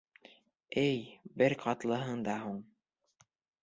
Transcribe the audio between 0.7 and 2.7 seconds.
Эй, бер ҡатлыһың да һуң!